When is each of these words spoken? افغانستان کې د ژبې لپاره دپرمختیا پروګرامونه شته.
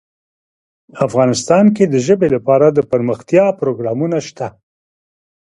افغانستان 1.05 1.65
کې 1.75 1.83
د 1.87 1.95
ژبې 2.07 2.27
لپاره 2.35 2.65
دپرمختیا 2.77 3.45
پروګرامونه 3.59 4.17
شته. 4.27 4.47